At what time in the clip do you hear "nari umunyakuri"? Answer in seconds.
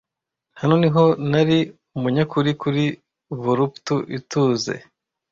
1.31-2.51